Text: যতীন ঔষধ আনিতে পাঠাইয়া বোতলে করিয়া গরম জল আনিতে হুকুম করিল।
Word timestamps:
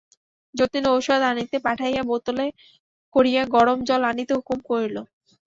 যতীন 0.55 0.83
ঔষধ 0.91 1.21
আনিতে 1.29 1.57
পাঠাইয়া 1.65 2.03
বোতলে 2.09 2.45
করিয়া 3.15 3.43
গরম 3.55 3.77
জল 3.87 4.01
আনিতে 4.09 4.33
হুকুম 4.37 4.59
করিল। 4.69 4.95